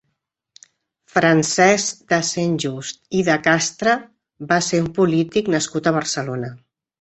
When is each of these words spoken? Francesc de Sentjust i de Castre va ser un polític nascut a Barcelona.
Francesc 1.15 1.99
de 2.13 2.19
Sentjust 2.29 3.03
i 3.19 3.21
de 3.29 3.35
Castre 3.49 3.93
va 4.55 4.59
ser 4.69 4.81
un 4.85 4.89
polític 4.97 5.53
nascut 5.59 5.93
a 5.93 5.95
Barcelona. 6.01 6.53